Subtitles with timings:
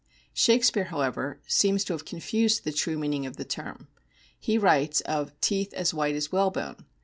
[0.33, 3.87] Shakespeare, however, seems to have confused the true meaning of the term.
[4.39, 6.87] He writes of "teeth as white as whalebone."